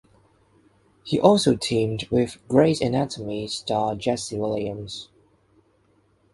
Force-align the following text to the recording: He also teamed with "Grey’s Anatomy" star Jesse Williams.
He 1.03 1.19
also 1.19 1.55
teamed 1.55 2.07
with 2.09 2.39
"Grey’s 2.47 2.81
Anatomy" 2.81 3.47
star 3.47 3.93
Jesse 3.93 4.35
Williams. 4.35 5.09